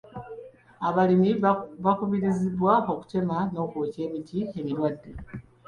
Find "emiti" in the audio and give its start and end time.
4.07-4.37